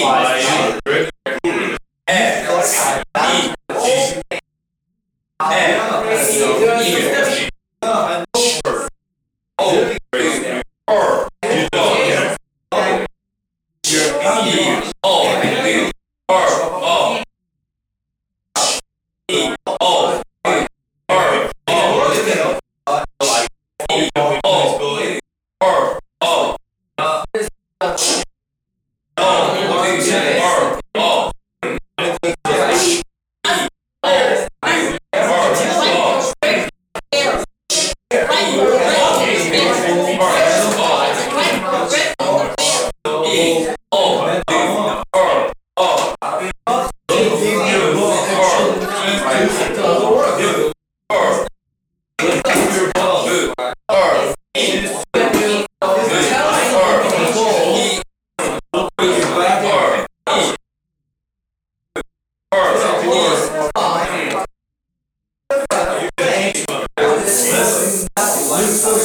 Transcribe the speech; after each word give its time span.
Five. 0.00 1.19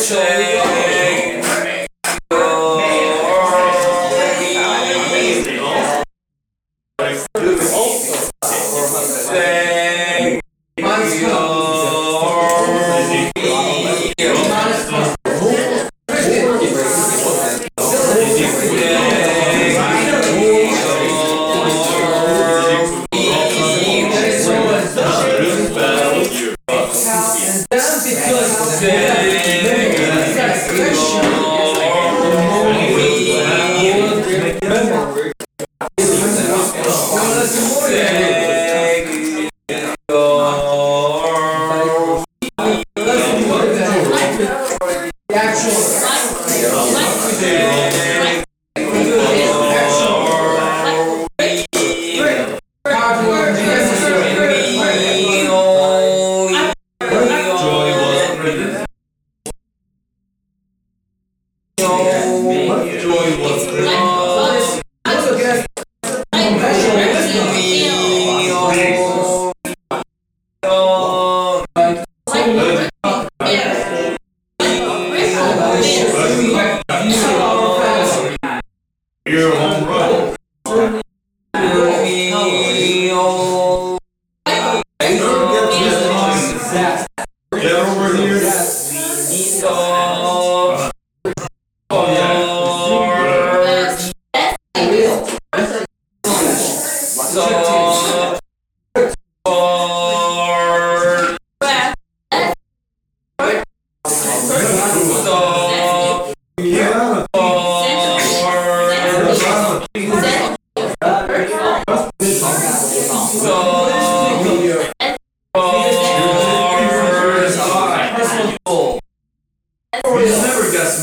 say. 0.06 0.46
Oh, 7.78 7.85
Your 63.56 64.15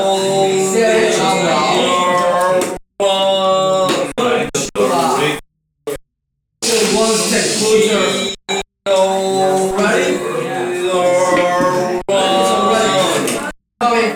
Coming. 13.79 14.15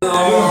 Coming. 0.02 0.41